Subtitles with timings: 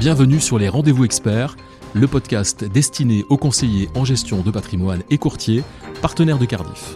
[0.00, 1.56] Bienvenue sur les Rendez-vous Experts,
[1.92, 5.64] le podcast destiné aux conseillers en gestion de patrimoine et courtiers,
[6.00, 6.94] partenaires de Cardiff.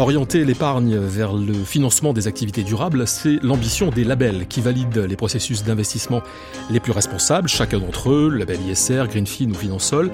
[0.00, 5.14] Orienter l'épargne vers le financement des activités durables, c'est l'ambition des labels qui valident les
[5.14, 6.20] processus d'investissement
[6.68, 7.48] les plus responsables.
[7.48, 10.10] Chacun d'entre eux, label ISR, Greenfin ou Finansol,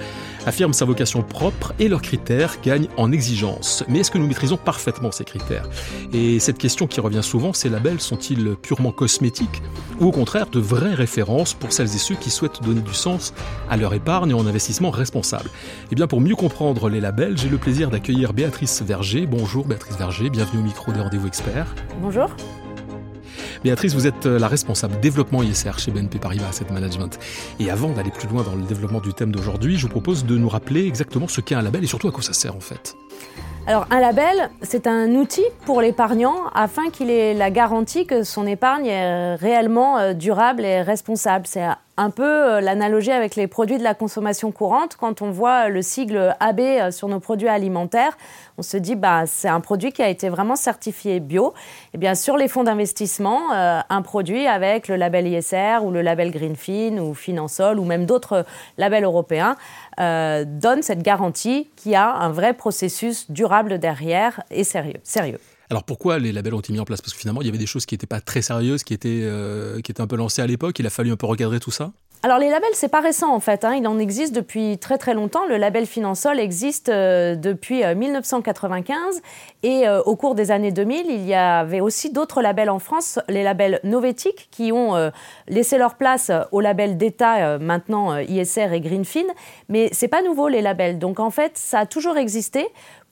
[0.46, 3.84] affirme sa vocation propre et leurs critères gagnent en exigence.
[3.88, 5.68] Mais est-ce que nous maîtrisons parfaitement ces critères?
[6.12, 9.62] Et cette question qui revient souvent, ces labels sont-ils purement cosmétiques
[10.00, 13.34] ou au contraire de vraies références pour celles et ceux qui souhaitent donner du sens
[13.68, 15.50] à leur épargne en investissement responsable?
[15.92, 19.26] Eh bien, pour mieux comprendre les labels, j'ai le plaisir d'accueillir Béatrice Verger.
[19.26, 21.74] Bonjour Béatrice Verger, bienvenue au micro des rendez-vous experts.
[22.00, 22.30] Bonjour.
[23.64, 27.18] Béatrice, vous êtes la responsable développement ISR chez BNP Paribas Asset Management.
[27.58, 30.36] Et avant d'aller plus loin dans le développement du thème d'aujourd'hui, je vous propose de
[30.36, 32.96] nous rappeler exactement ce qu'est un label et surtout à quoi ça sert en fait.
[33.66, 38.46] Alors un label, c'est un outil pour l'épargnant afin qu'il ait la garantie que son
[38.46, 41.46] épargne est réellement durable et responsable.
[41.46, 41.66] C'est
[42.00, 44.96] un peu euh, l'analogie avec les produits de la consommation courante.
[44.98, 48.16] Quand on voit le sigle AB euh, sur nos produits alimentaires,
[48.56, 51.52] on se dit bah c'est un produit qui a été vraiment certifié bio.
[51.92, 56.00] Et bien sur les fonds d'investissement, euh, un produit avec le label ISR ou le
[56.00, 58.46] label Greenfin ou Finansol ou même d'autres
[58.78, 59.56] labels européens
[59.98, 65.00] donne cette garantie qu'il y a un vrai processus durable derrière et sérieux.
[65.02, 65.38] sérieux.
[65.70, 67.00] Alors pourquoi les labels ont été mis en place?
[67.00, 69.20] Parce que finalement, il y avait des choses qui n'étaient pas très sérieuses, qui étaient,
[69.22, 70.76] euh, qui étaient un peu lancées à l'époque.
[70.80, 71.92] Il a fallu un peu recadrer tout ça?
[72.22, 73.64] Alors les labels, c'est pas récent en fait.
[73.64, 73.76] Hein.
[73.76, 75.46] Il en existe depuis très très longtemps.
[75.46, 79.20] Le label Finansol existe euh, depuis 1995 euh,
[79.62, 83.42] et au cours des années 2000, il y avait aussi d'autres labels en France, les
[83.42, 85.10] labels Novetic, qui ont
[85.48, 89.26] laissé leur place au label d'État maintenant ISR et Greenfin.
[89.68, 90.98] Mais c'est pas nouveau les labels.
[90.98, 92.66] Donc en fait, ça a toujours existé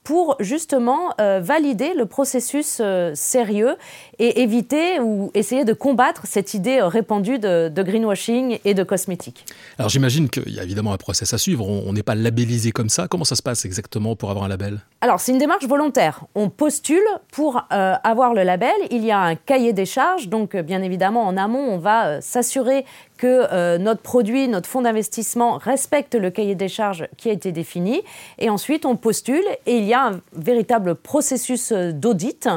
[0.09, 3.75] pour justement euh, valider le processus euh, sérieux
[4.17, 9.45] et éviter ou essayer de combattre cette idée euh, répandue de, greenwashing et de cosmétique.
[9.77, 12.89] Alors j'imagine qu'il y a évidemment un process à suivre, on n'est pas labellisé comme
[12.89, 13.07] ça.
[13.07, 14.79] Comment ça se passe exactement pour avoir un label?
[15.01, 16.25] Alors c'est une démarche volontaire.
[16.33, 20.81] On postule pour avoir le label, il y a un cahier des charges, donc bien
[20.81, 22.83] évidemment en amont on va s'assurer
[23.19, 28.01] que notre produit, notre fonds d'investissement respecte le cahier des charges qui a été défini.
[28.37, 32.47] Et ensuite, on postule et il y a un véritable processus euh, d'audit,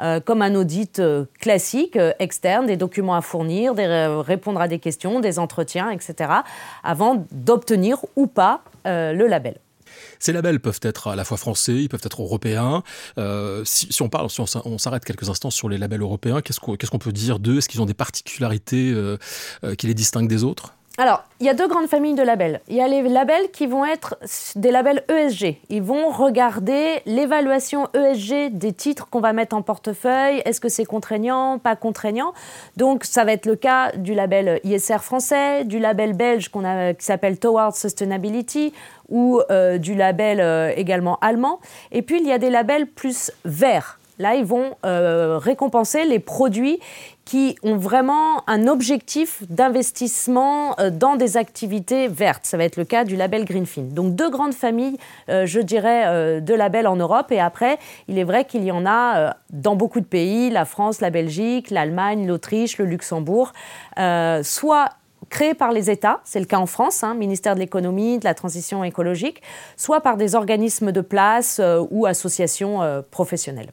[0.00, 5.20] euh, comme un audit euh, classique, externe, des documents à fournir, répondre à des questions,
[5.20, 6.30] des entretiens, etc.,
[6.84, 9.61] avant d'obtenir ou pas le label.
[10.22, 12.84] Ces labels peuvent être à la fois français, ils peuvent être européens.
[13.64, 17.12] si, on parle, si on, s'arrête quelques instants sur les labels européens, qu'est-ce qu'on peut
[17.12, 17.58] dire d'eux?
[17.58, 18.94] Est-ce qu'ils ont des particularités
[19.76, 20.74] qui les distinguent des autres?
[20.98, 22.60] Alors, il y a deux grandes familles de labels.
[22.68, 24.18] Il y a les labels qui vont être
[24.56, 25.56] des labels ESG.
[25.70, 30.42] Ils vont regarder l'évaluation ESG des titres qu'on va mettre en portefeuille.
[30.44, 32.34] Est-ce que c'est contraignant, pas contraignant?
[32.76, 37.38] Donc, ça va être le cas du label ISR français, du label belge qui s'appelle
[37.38, 38.74] Towards Sustainability
[39.08, 41.60] ou euh, du label euh, également allemand.
[41.90, 43.98] Et puis, il y a des labels plus verts.
[44.18, 46.78] Là, ils vont euh, récompenser les produits
[47.24, 52.44] qui ont vraiment un objectif d'investissement euh, dans des activités vertes.
[52.44, 53.82] Ça va être le cas du label Greenfin.
[53.82, 57.32] Donc deux grandes familles, euh, je dirais, de labels en Europe.
[57.32, 57.78] Et après,
[58.08, 61.70] il est vrai qu'il y en a dans beaucoup de pays, la France, la Belgique,
[61.70, 63.52] l'Allemagne, l'Autriche, le Luxembourg,
[64.42, 64.88] soit
[65.30, 68.34] créés par les États, c'est le cas en France, hein, ministère de l'économie, de la
[68.34, 69.40] transition écologique,
[69.76, 72.80] soit par des organismes de place ou associations
[73.10, 73.72] professionnelles.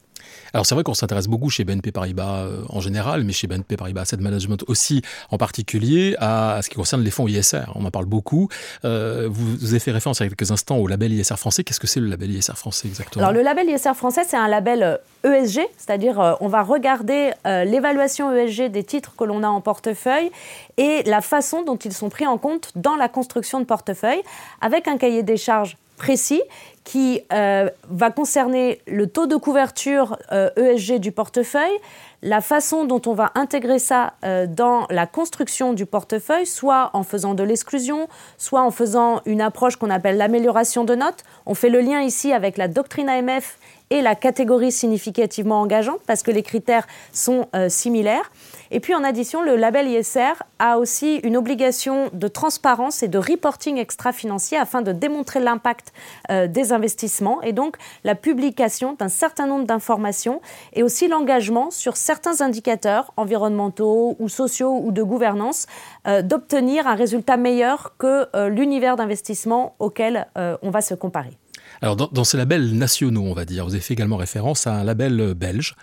[0.54, 3.78] Alors c'est vrai qu'on s'intéresse beaucoup chez BNP Paribas euh, en général, mais chez BNP
[3.78, 7.72] Paribas Asset Management aussi en particulier à, ce qui concerne les fonds ISR.
[7.76, 8.50] On en parle beaucoup.
[8.86, 11.64] Euh, vous, avez fait référence il y a quelques instants au label ISR français.
[11.64, 13.26] Qu'est-ce que c'est le label ISR français exactement?
[13.26, 18.36] Alors le label ISR français, c'est un label ESG, c'est-à-dire euh, on va regarder l'évaluation
[18.36, 20.32] ESG des titres que l'on a en portefeuille
[20.78, 24.22] et la façon dont ils sont pris en compte dans la construction de portefeuille
[24.62, 26.42] avec un cahier des charges précis
[26.84, 31.78] qui euh, va concerner le taux de couverture ESG euh, e du portefeuille,
[32.22, 37.03] la façon dont on va intégrer ça euh, dans la construction du portefeuille, soit en
[37.03, 41.23] faisant de l'exclusion, soit en faisant une approche qu'on appelle l'amélioration de notes.
[41.46, 43.58] On fait le lien ici avec la doctrine AMF
[43.91, 48.32] et la catégorie significativement engageante parce que les critères sont similaires.
[48.70, 53.17] Et puis en addition, le label ISR a aussi une obligation de transparence et de
[53.17, 55.91] reporting extra-financier afin de démontrer l'impact
[56.29, 60.42] des investissements et donc la publication d'un certain nombre d'informations
[60.74, 65.68] et aussi l'engagement sur certains indicateurs environnementaux ou sociaux ou de gouvernance
[66.08, 70.28] euh, d'obtenir un résultat meilleur que euh, l'univers d'investissement auquel
[70.62, 71.32] on va se comparer.
[71.81, 74.84] Alors dans, ces labels nationaux, on va dire, vous avez fait également référence à un
[74.84, 75.76] label euh, belge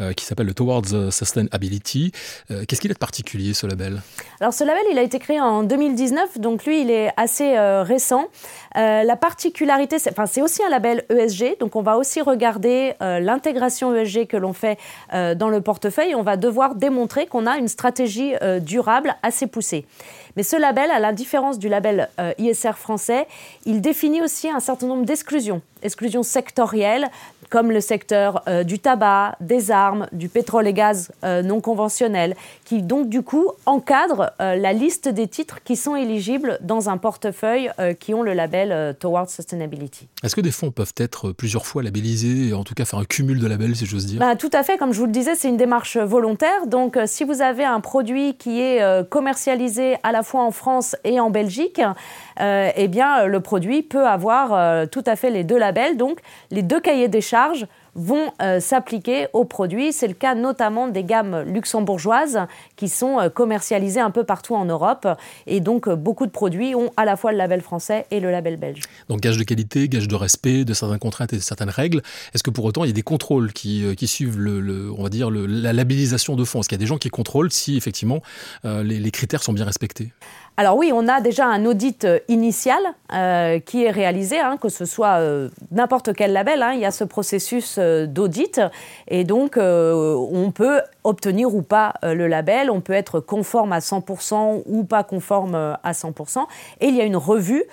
[0.00, 2.12] euh, qui s'appelle le Towards Sustainability.
[2.50, 4.02] Euh, qu'est-ce qu'il a de particulier ce label?
[4.40, 8.26] Alors ce label, il a été créé en 2019, donc lui, il est assez récent.
[8.74, 14.36] la particularité, c'est aussi un label ESG, donc on va aussi regarder l'intégration ESG que
[14.36, 14.78] l'on fait
[15.12, 16.14] dans le portefeuille.
[16.14, 19.86] On va devoir démontrer qu'on a une stratégie durable assez poussée.
[20.36, 23.26] Mais ce label, à la différence du label euh, ISR français,
[23.66, 27.08] il définit aussi un certain nombre d'exclusions, exclusions sectorielles,
[27.50, 32.34] comme le secteur euh, du tabac, des armes, du pétrole et gaz euh, non conventionnels,
[32.64, 37.70] qui donc du coup encadrent la liste des titres qui sont éligibles dans un portefeuille
[38.00, 40.08] qui ont le label Towards Sustainability.
[40.22, 43.04] Est-ce que des fonds peuvent être plusieurs fois labellisés, et en tout cas faire un
[43.04, 44.18] cumul de labels, si j'ose dire?
[44.18, 46.66] Bah, Tout à fait, comme je vous le disais, c'est une démarche volontaire.
[46.66, 51.20] Donc si vous avez un produit qui est commercialisé à la fois en France et
[51.20, 51.80] en Belgique,
[52.40, 55.96] euh, eh le produit peut avoir euh, tout à fait les deux labels.
[55.96, 56.18] Donc,
[56.50, 59.92] les deux cahiers des charges vont euh, s'appliquer aux produits.
[59.92, 62.40] C'est le cas notamment des gammes luxembourgeoises
[62.76, 65.06] qui sont euh, commercialisées un peu partout en Europe.
[65.46, 68.30] Et donc, euh, beaucoup de produits ont à la fois le label français et le
[68.30, 68.82] label belge.
[69.08, 72.02] Donc, gage de qualité, gage de respect de certaines contraintes et de certaines règles.
[72.34, 75.30] Est-ce que pour autant, il y a des contrôles qui, suivent le, on va dire,
[75.30, 76.60] la labellisation de fonds?
[76.60, 78.20] Est-ce qu'il y a des gens qui contrôlent si effectivement
[78.64, 80.12] les critères sont bien respectés?
[80.56, 82.80] Alors oui, on a déjà un audit euh, initial
[83.12, 86.84] euh, qui est réalisé, hein, que ce soit euh, n'importe quel label, hein, il y
[86.84, 88.60] a ce processus d'audit.
[89.08, 94.62] Et donc on peut obtenir ou pas le label, on peut être conforme à 100%
[94.66, 96.46] ou pas conforme à 100%,
[96.80, 97.64] et il y a une revue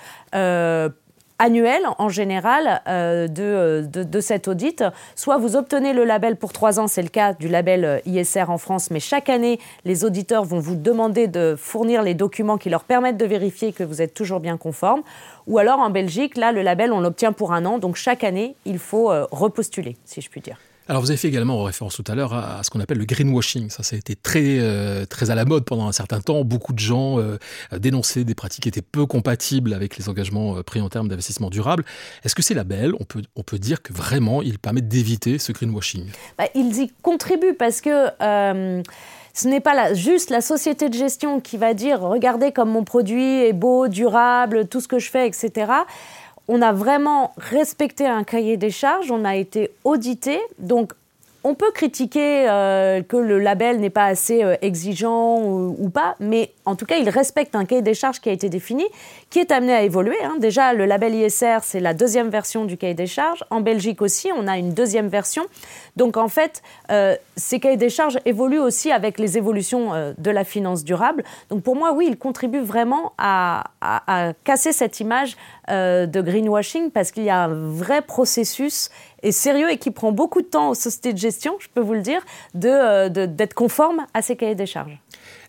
[1.38, 4.84] annuel en général euh, de, de, cet audit.
[5.14, 8.44] Soit vous obtenez le label pour trois ans, c'est le cas du label euh, ISR
[8.48, 12.70] en France, mais chaque année, les auditeurs vont vous demander de fournir les documents qui
[12.70, 15.02] leur permettent de vérifier que vous êtes toujours bien conforme.
[15.46, 18.54] Ou alors en Belgique, là, le label, on l'obtient pour un an, donc chaque année,
[18.64, 20.58] il faut euh, repostuler, si je puis dire.
[20.88, 23.70] Alors vous avez fait également référence tout à l'heure à, ce qu'on appelle le greenwashing.
[23.70, 26.44] Ça, ça a été très, euh, très à la mode pendant un certain temps.
[26.44, 27.38] Beaucoup de gens euh,
[27.76, 31.50] dénonçaient des pratiques qui étaient peu compatibles avec les engagements euh, pris en termes d'investissement
[31.50, 31.84] durable.
[32.24, 35.52] Est-ce que c'est label on peut, on peut dire que vraiment ils permettent d'éviter ce
[35.52, 36.04] greenwashing
[36.36, 38.08] bah, Ils y contribuent parce que
[39.34, 43.44] ce n'est pas juste la société de gestion qui va dire regardez comme mon produit
[43.44, 45.72] est beau, durable, tout ce que je fais, etc
[46.48, 50.40] on a vraiment respecté un cahier des charges, on a été audité.
[50.58, 50.92] Donc,
[51.44, 56.52] on peut critiquer euh, que le label n'est pas assez euh, exigeant ou, pas, mais
[56.64, 58.84] en tout cas, il respecte un cahier des charges qui a été défini,
[59.30, 60.16] qui est amené à évoluer.
[60.22, 60.36] Hein.
[60.38, 63.44] Déjà, le label ISR, c'est la deuxième version du cahier des charges.
[63.50, 65.44] En Belgique aussi, on a une deuxième version.
[65.96, 70.44] Donc, en fait, euh, ces cahiers des charges évoluent aussi avec les évolutions de la
[70.44, 71.24] finance durable.
[71.50, 73.64] Donc, pour moi, oui, il contribue vraiment à,
[74.44, 75.36] casser cette image
[75.68, 78.90] de greenwashing parce qu'il y a un vrai processus
[79.22, 81.94] et sérieux et qui prend beaucoup de temps aux sociétés de gestion, je peux vous
[81.94, 82.22] le dire,
[82.64, 84.98] euh, d'être de, conforme à ces cahiers des charges.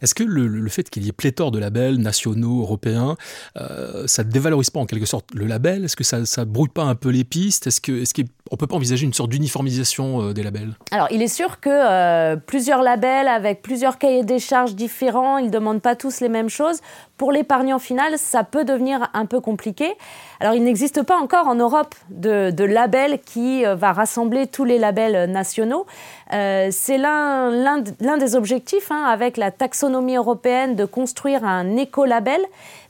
[0.03, 3.15] Est-ce que le, fait qu'il y ait pléthore de labels nationaux, européens,
[3.57, 5.85] euh, ça ne dévalorise pas en quelque sorte le label?
[5.85, 7.67] Est-ce que ça ne brouille pas un peu les pistes?
[7.67, 10.73] Est-ce qu'on ne peut pas envisager une sorte d'uniformisation euh, des labels?
[10.91, 15.51] Alors, il est sûr que plusieurs labels avec plusieurs cahiers des charges différents, ils ne
[15.51, 16.81] demandent pas tous les mêmes choses.
[17.15, 19.93] Pour l'épargnant final, ça peut devenir un peu compliqué.
[20.41, 25.31] Alors, il n'existe pas encore en Europe de, label qui va rassembler tous les labels
[25.31, 25.85] nationaux.
[26.33, 32.41] Euh, c'est l'un des objectifs hein, avec la taxonomie européenne de construire un écolabel,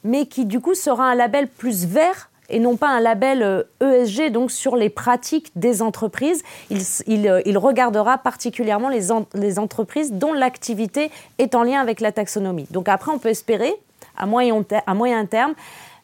[0.03, 4.19] mais qui du coup sera un label plus vert et non pas un label ESG,
[4.19, 6.43] euh, e donc sur les pratiques des entreprises.
[6.69, 12.67] Il, euh, regardera particulièrement les, entreprises dont l'activité est en lien avec la taxonomie.
[12.71, 13.73] Donc après, on peut espérer,
[14.17, 15.53] à moyen, à moyen terme,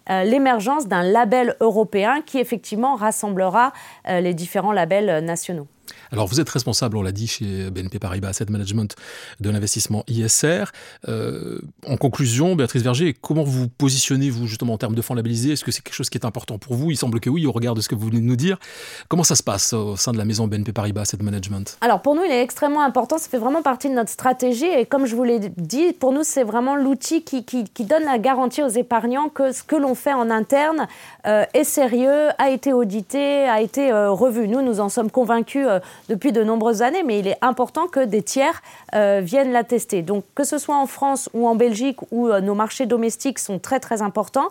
[0.08, 3.74] l'émergence d'un label européen qui effectivement rassemblera
[4.08, 5.68] les différents labels nationaux.
[6.12, 8.96] Alors vous êtes responsable, on l'a dit, chez BNP Paribas Asset Management
[9.40, 10.66] de l'investissement ISR.
[11.08, 15.54] Euh, en conclusion, Béatrice Verger, comment vous positionnez-vous justement en termes de fonds labellisés?
[15.54, 16.92] Est-ce que c'est quelque chose qui est important pour vous?
[16.92, 18.58] Il semble que oui, au regard de ce que vous venez de nous dire.
[19.08, 21.78] Comment ça se passe au sein de la maison BNP Paribas Asset Management?
[21.82, 24.86] Alors pour nous, il est extrêmement important, ça fait vraiment partie de notre stratégie et
[24.86, 28.62] comme je vous l'ai dit, pour nous, c'est vraiment l'outil qui, qui, donne la garantie
[28.62, 30.88] aux épargnants que ce que l'on fait en interne
[31.26, 34.48] euh, est sérieux, a été audité, a été euh, revu.
[34.48, 35.66] Nous, nous en sommes convaincus
[36.08, 38.62] depuis de nombreuses années, mais il est important que des tiers
[38.94, 40.02] viennent la tester.
[40.02, 43.80] Donc que ce soit en France ou en Belgique, où nos marchés domestiques sont très
[43.80, 44.50] très importants,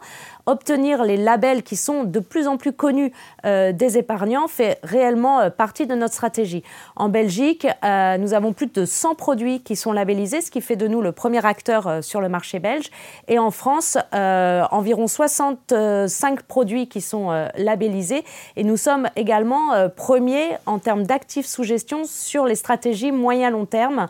[0.49, 3.13] obtenir les labels qui sont de plus en plus connus
[3.45, 6.63] euh, des épargnants fait réellement euh, partie de notre stratégie.
[6.97, 10.77] En Belgique, euh, nous avons plus de 100 produits qui sont labellisés, ce qui fait
[10.77, 12.91] de nous le premier acteur sur le marché belge.
[13.29, 18.25] Et en France, environ 65 produits qui sont labellisés.
[18.57, 24.07] Et nous sommes également premiers en termes d'actifs sous gestion sur les stratégies moyen-long terme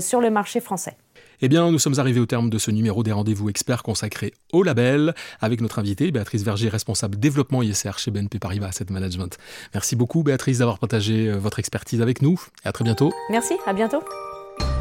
[0.00, 0.96] sur le marché français.
[1.42, 4.62] Eh bien, nous sommes arrivés au terme de ce numéro des rendez-vous experts consacré au
[4.62, 9.38] label avec notre invitée Béatrice Verger, responsable développement ISR chez BNP Paribas Asset Management.
[9.72, 13.12] Merci beaucoup Béatrice d'avoir partagé euh, votre expertise avec nous et à très bientôt.
[13.30, 14.02] Merci, à bientôt.